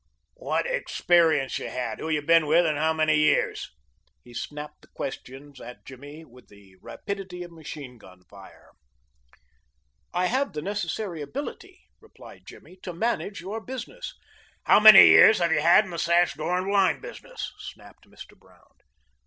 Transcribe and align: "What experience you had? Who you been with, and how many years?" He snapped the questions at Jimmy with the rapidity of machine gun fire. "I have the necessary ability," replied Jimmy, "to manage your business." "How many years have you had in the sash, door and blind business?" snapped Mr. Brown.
"What 0.37 0.65
experience 0.65 1.59
you 1.59 1.69
had? 1.69 1.99
Who 1.99 2.09
you 2.09 2.23
been 2.23 2.47
with, 2.47 2.65
and 2.65 2.75
how 2.75 2.91
many 2.91 3.17
years?" 3.17 3.69
He 4.23 4.33
snapped 4.33 4.81
the 4.81 4.87
questions 4.87 5.61
at 5.61 5.85
Jimmy 5.85 6.25
with 6.25 6.47
the 6.47 6.75
rapidity 6.81 7.43
of 7.43 7.51
machine 7.51 7.99
gun 7.99 8.23
fire. 8.23 8.71
"I 10.11 10.25
have 10.25 10.53
the 10.53 10.61
necessary 10.63 11.21
ability," 11.21 11.81
replied 11.99 12.47
Jimmy, 12.47 12.77
"to 12.81 12.93
manage 12.93 13.41
your 13.41 13.61
business." 13.61 14.15
"How 14.63 14.79
many 14.79 15.05
years 15.05 15.37
have 15.37 15.51
you 15.51 15.61
had 15.61 15.85
in 15.85 15.91
the 15.91 15.99
sash, 15.99 16.33
door 16.33 16.57
and 16.57 16.65
blind 16.65 17.03
business?" 17.03 17.53
snapped 17.59 18.07
Mr. 18.09 18.35
Brown. 18.35 18.77